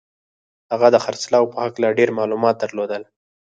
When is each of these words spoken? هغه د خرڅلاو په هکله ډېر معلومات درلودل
هغه 0.71 0.87
د 0.91 0.97
خرڅلاو 1.03 1.51
په 1.53 1.57
هکله 1.65 1.87
ډېر 1.99 2.09
معلومات 2.19 2.55
درلودل 2.59 3.01